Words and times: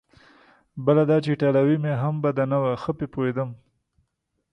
بله 0.85 1.03
دا 1.09 1.17
چې 1.23 1.29
ایټالوي 1.31 1.77
مې 1.83 1.93
هم 2.01 2.15
بده 2.23 2.43
نه 2.51 2.57
وه، 2.61 2.71
ښه 2.81 2.91
پرې 2.97 3.07
پوهېدم. 3.13 3.49